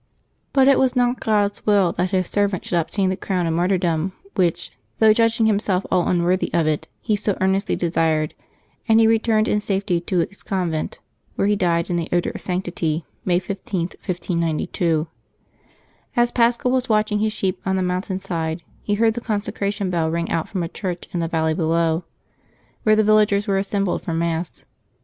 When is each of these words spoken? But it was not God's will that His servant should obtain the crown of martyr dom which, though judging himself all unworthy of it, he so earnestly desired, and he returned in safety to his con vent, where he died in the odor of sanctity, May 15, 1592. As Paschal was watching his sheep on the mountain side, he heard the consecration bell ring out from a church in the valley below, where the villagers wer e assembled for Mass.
But 0.51 0.67
it 0.67 0.79
was 0.79 0.95
not 0.95 1.19
God's 1.19 1.63
will 1.63 1.91
that 1.91 2.09
His 2.09 2.27
servant 2.27 2.65
should 2.65 2.79
obtain 2.79 3.11
the 3.11 3.15
crown 3.15 3.45
of 3.45 3.53
martyr 3.53 3.77
dom 3.77 4.13
which, 4.33 4.71
though 4.97 5.13
judging 5.13 5.45
himself 5.45 5.85
all 5.91 6.07
unworthy 6.07 6.51
of 6.55 6.65
it, 6.65 6.87
he 7.01 7.15
so 7.15 7.37
earnestly 7.39 7.75
desired, 7.75 8.33
and 8.89 8.99
he 8.99 9.05
returned 9.05 9.47
in 9.47 9.59
safety 9.59 10.01
to 10.01 10.25
his 10.27 10.41
con 10.41 10.71
vent, 10.71 10.97
where 11.35 11.45
he 11.47 11.55
died 11.55 11.91
in 11.91 11.97
the 11.97 12.09
odor 12.11 12.31
of 12.31 12.41
sanctity, 12.41 13.05
May 13.25 13.37
15, 13.37 13.81
1592. 14.03 15.05
As 16.15 16.31
Paschal 16.31 16.71
was 16.71 16.89
watching 16.89 17.19
his 17.19 17.31
sheep 17.31 17.59
on 17.63 17.75
the 17.75 17.83
mountain 17.83 18.19
side, 18.19 18.63
he 18.81 18.95
heard 18.95 19.13
the 19.13 19.21
consecration 19.21 19.91
bell 19.91 20.09
ring 20.09 20.31
out 20.31 20.49
from 20.49 20.63
a 20.63 20.67
church 20.67 21.07
in 21.13 21.19
the 21.19 21.27
valley 21.27 21.53
below, 21.53 22.05
where 22.81 22.95
the 22.95 23.03
villagers 23.03 23.47
wer 23.47 23.57
e 23.57 23.61
assembled 23.61 24.01
for 24.01 24.15
Mass. 24.15 24.65